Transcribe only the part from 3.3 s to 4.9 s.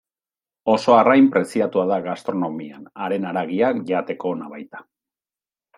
haragia jateko ona baita.